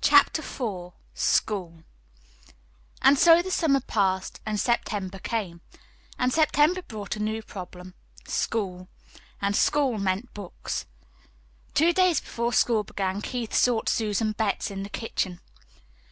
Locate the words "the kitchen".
14.84-15.40